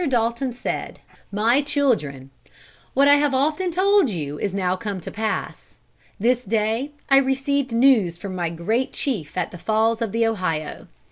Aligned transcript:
Dalton 0.09 0.51
said: 0.51 0.99
"MY 1.31 1.61
CHILDREN, 1.61 2.31
What 2.95 3.07
I 3.07 3.17
have 3.17 3.35
often 3.35 3.69
told 3.69 4.09
you 4.09 4.39
is 4.39 4.55
now 4.55 4.75
come 4.75 4.99
to 4.99 5.11
pass. 5.11 5.75
This 6.19 6.43
day 6.43 6.93
I 7.07 7.17
received 7.17 7.71
news 7.71 8.17
from 8.17 8.35
my 8.35 8.49
great 8.49 8.93
chief 8.93 9.37
at 9.37 9.51
the 9.51 9.59
Falls 9.59 10.01
of 10.01 10.11
the 10.11 10.25
Ohio. 10.25 10.87